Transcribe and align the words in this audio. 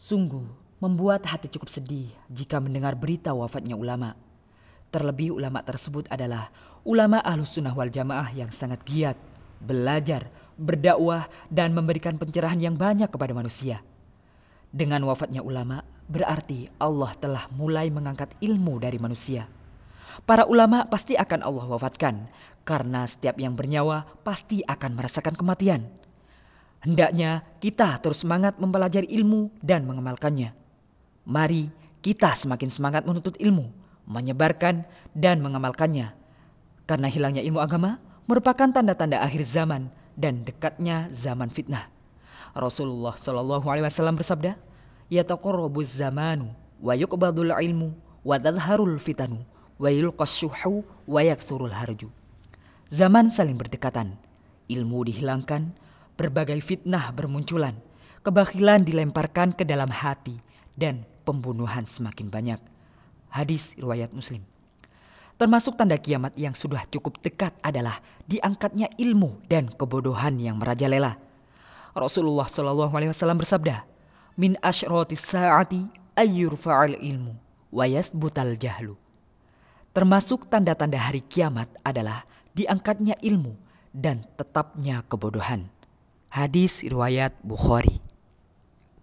Sungguh, 0.00 0.48
membuat 0.80 1.28
hati 1.28 1.52
cukup 1.52 1.68
sedih 1.68 2.08
jika 2.32 2.56
mendengar 2.56 2.96
berita 2.96 3.36
wafatnya 3.36 3.76
ulama. 3.76 4.16
Terlebih 4.88 5.36
ulama 5.36 5.60
tersebut 5.60 6.08
adalah 6.08 6.48
ulama 6.88 7.20
ahlus 7.20 7.52
sunnah 7.52 7.76
wal 7.76 7.92
jamaah 7.92 8.32
yang 8.32 8.48
sangat 8.48 8.80
giat, 8.88 9.20
belajar, 9.60 10.32
berdakwah, 10.56 11.28
dan 11.52 11.76
memberikan 11.76 12.16
pencerahan 12.16 12.56
yang 12.56 12.80
banyak 12.80 13.12
kepada 13.12 13.36
manusia. 13.36 13.84
Dengan 14.72 15.04
wafatnya 15.04 15.44
ulama, 15.44 15.84
berarti 16.08 16.72
Allah 16.80 17.12
telah 17.20 17.44
mulai 17.52 17.92
mengangkat 17.92 18.32
ilmu 18.40 18.80
dari 18.80 18.96
manusia. 18.96 19.52
Para 20.24 20.48
ulama 20.48 20.88
pasti 20.88 21.12
akan 21.12 21.44
Allah 21.44 21.68
wafatkan, 21.76 22.24
karena 22.64 23.04
setiap 23.04 23.36
yang 23.36 23.52
bernyawa 23.52 24.08
pasti 24.24 24.64
akan 24.64 24.96
merasakan 24.96 25.36
kematian. 25.36 25.84
Hendaknya 26.80 27.44
kita 27.60 28.00
terus 28.00 28.24
semangat 28.24 28.56
mempelajari 28.56 29.04
ilmu 29.12 29.52
dan 29.60 29.84
mengamalkannya. 29.84 30.56
Mari 31.28 31.68
kita 32.00 32.32
semakin 32.32 32.72
semangat 32.72 33.04
menuntut 33.04 33.36
ilmu, 33.36 33.68
menyebarkan 34.08 34.88
dan 35.12 35.44
mengamalkannya. 35.44 36.16
Karena 36.88 37.06
hilangnya 37.12 37.44
ilmu 37.44 37.60
agama 37.60 38.00
merupakan 38.24 38.72
tanda-tanda 38.72 39.20
akhir 39.20 39.44
zaman 39.44 39.92
dan 40.16 40.40
dekatnya 40.40 41.12
zaman 41.12 41.52
fitnah. 41.52 41.84
Rasulullah 42.56 43.12
Shallallahu 43.14 43.68
alaihi 43.68 43.84
wasallam 43.84 44.16
bersabda, 44.16 44.56
"Yataqarrabuz 45.12 46.00
zamanu 46.00 46.50
wa 46.80 46.96
yuqbadul 46.96 47.52
ilmu 47.52 47.92
wa 48.24 48.40
tadharul 48.40 48.96
fitanu 48.96 49.44
wa 49.76 49.92
yulqas 49.92 50.40
wa 51.04 51.20
yakthurul 51.20 51.76
harju." 51.76 52.08
Zaman 52.90 53.30
saling 53.30 53.54
berdekatan, 53.54 54.18
ilmu 54.66 55.06
dihilangkan, 55.06 55.70
berbagai 56.20 56.60
fitnah 56.60 57.08
bermunculan, 57.16 57.72
kebakilan 58.20 58.84
dilemparkan 58.84 59.56
ke 59.56 59.64
dalam 59.64 59.88
hati, 59.88 60.36
dan 60.76 61.08
pembunuhan 61.24 61.88
semakin 61.88 62.28
banyak. 62.28 62.60
Hadis 63.32 63.72
riwayat 63.80 64.12
Muslim. 64.12 64.44
Termasuk 65.40 65.80
tanda 65.80 65.96
kiamat 65.96 66.36
yang 66.36 66.52
sudah 66.52 66.84
cukup 66.92 67.16
dekat 67.24 67.56
adalah 67.64 68.04
diangkatnya 68.28 68.92
ilmu 69.00 69.40
dan 69.48 69.72
kebodohan 69.72 70.36
yang 70.36 70.60
merajalela. 70.60 71.16
Rasulullah 71.96 72.44
Shallallahu 72.44 72.92
Alaihi 72.92 73.08
Wasallam 73.16 73.40
bersabda, 73.40 73.88
"Min 74.36 74.60
ashroti 74.60 75.16
saati 75.16 75.88
ayyurfa'al 76.12 77.00
ilmu 77.00 77.32
wa 77.72 77.84
yathbutal 77.88 78.52
jahlu." 78.60 79.00
Termasuk 79.96 80.52
tanda-tanda 80.52 81.00
hari 81.00 81.24
kiamat 81.24 81.72
adalah 81.88 82.28
diangkatnya 82.52 83.16
ilmu 83.24 83.56
dan 83.96 84.28
tetapnya 84.36 85.02
kebodohan. 85.08 85.72
Hadis 86.30 86.86
riwayat 86.86 87.34
Bukhari. 87.42 87.98